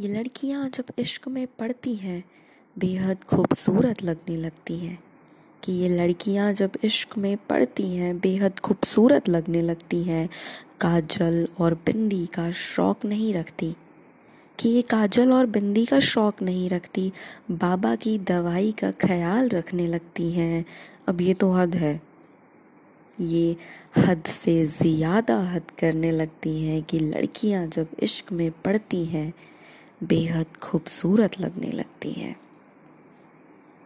ये 0.00 0.08
लड़कियाँ 0.08 0.68
जब 0.68 0.84
इश्क 0.98 1.28
में 1.28 1.46
पड़ती 1.46 1.94
हैं, 1.94 2.24
बेहद 2.78 3.24
खूबसूरत 3.24 4.02
लगने 4.02 4.36
लगती 4.36 4.78
हैं। 4.78 4.98
कि 5.64 5.72
ये 5.72 5.88
लड़कियाँ 5.88 6.52
जब 6.52 6.70
इश्क 6.84 7.18
में 7.18 7.36
पड़ती 7.36 7.96
हैं, 7.96 8.18
बेहद 8.18 8.58
खूबसूरत 8.58 9.28
लगने 9.28 9.62
लगती 9.62 10.04
हैं। 10.04 10.28
काजल 10.80 11.48
और 11.60 11.74
बिंदी 11.74 12.26
का 12.26 12.50
शौक़ 12.50 13.06
नहीं 13.06 13.34
रखती। 13.34 13.74
कि 14.58 14.68
ये 14.68 14.82
काजल 14.82 15.32
और 15.32 15.46
बिंदी 15.46 15.86
का 15.86 16.00
शौक़ 16.00 16.44
नहीं 16.44 16.70
रखती, 16.70 17.12
बाबा 17.50 17.94
की 17.94 18.18
दवाई 18.18 18.72
का 18.72 18.90
ख्याल 18.90 19.48
रखने 19.48 19.86
लगती 19.86 20.30
हैं। 20.32 20.64
अब 21.08 21.20
ये 21.20 21.34
तो 21.34 21.52
हद 21.52 21.74
है। 21.74 22.00
ये 23.20 23.56
हद 23.98 24.22
से 24.26 24.66
ज़्यादा 24.66 25.40
हद 25.40 25.70
करने 25.78 26.10
लगती 26.10 26.64
हैं 26.64 26.82
कि 26.82 26.98
लड़कियाँ 26.98 27.66
जब 27.66 27.86
इश्क 28.02 28.32
में 28.32 28.50
पड़ती 28.50 29.04
हैं 29.04 29.32
बेहद 30.04 30.46
खूबसूरत 30.62 31.40
लगने 31.40 31.70
लगती 31.72 32.12
हैं। 32.12 32.43